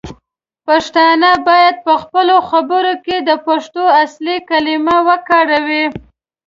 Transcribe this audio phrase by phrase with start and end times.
[0.67, 5.85] پښتانه باید پخپلو خبرو کې د پښتو اصلی کلمې وکاروي.